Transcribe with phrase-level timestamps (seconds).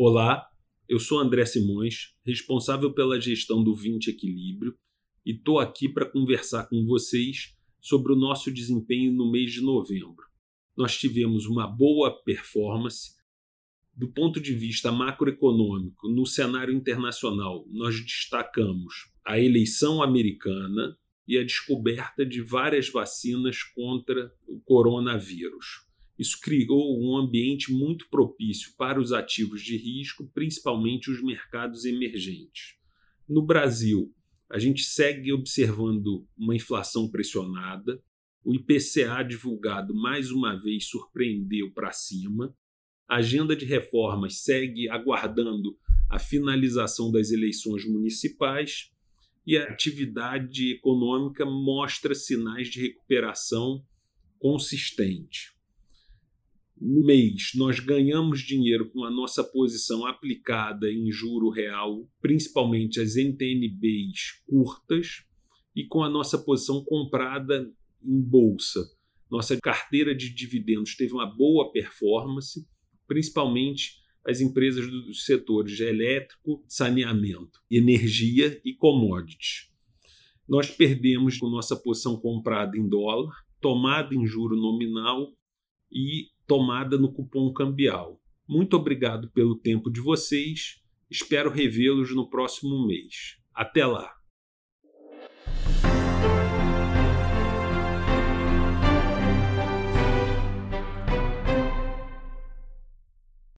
[0.00, 0.48] Olá,
[0.88, 4.78] eu sou André Simões, responsável pela gestão do 20 Equilíbrio,
[5.26, 10.24] e estou aqui para conversar com vocês sobre o nosso desempenho no mês de novembro.
[10.76, 13.16] Nós tivemos uma boa performance.
[13.92, 20.96] Do ponto de vista macroeconômico, no cenário internacional, nós destacamos a eleição americana
[21.26, 25.87] e a descoberta de várias vacinas contra o coronavírus.
[26.18, 32.74] Isso criou um ambiente muito propício para os ativos de risco, principalmente os mercados emergentes.
[33.28, 34.12] No Brasil,
[34.50, 38.02] a gente segue observando uma inflação pressionada.
[38.44, 42.52] O IPCA divulgado mais uma vez surpreendeu para cima.
[43.08, 45.78] A agenda de reformas segue aguardando
[46.10, 48.90] a finalização das eleições municipais
[49.46, 53.84] e a atividade econômica mostra sinais de recuperação
[54.38, 55.57] consistente
[56.80, 64.42] mês nós ganhamos dinheiro com a nossa posição aplicada em juro real, principalmente as NTNBs
[64.46, 65.24] curtas,
[65.74, 68.80] e com a nossa posição comprada em bolsa.
[69.30, 72.66] Nossa carteira de dividendos teve uma boa performance,
[73.06, 79.68] principalmente as empresas dos setores elétrico, saneamento, energia e commodities.
[80.48, 85.37] Nós perdemos com nossa posição comprada em dólar, tomada em juro nominal
[85.90, 88.20] e tomada no cupom cambial.
[88.46, 90.82] Muito obrigado pelo tempo de vocês.
[91.10, 93.36] Espero revê-los no próximo mês.
[93.54, 94.17] Até lá!